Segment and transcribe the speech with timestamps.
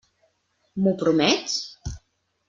[0.85, 1.59] M'ho promets?